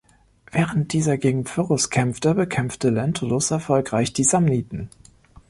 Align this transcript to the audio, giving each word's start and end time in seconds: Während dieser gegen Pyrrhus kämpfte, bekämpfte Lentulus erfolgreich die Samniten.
Während 0.51 0.93
dieser 0.93 1.19
gegen 1.19 1.43
Pyrrhus 1.43 1.91
kämpfte, 1.91 2.33
bekämpfte 2.33 2.89
Lentulus 2.89 3.51
erfolgreich 3.51 4.11
die 4.13 4.23
Samniten. 4.23 4.89